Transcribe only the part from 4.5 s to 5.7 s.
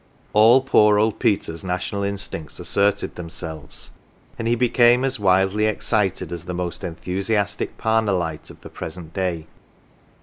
became as wildly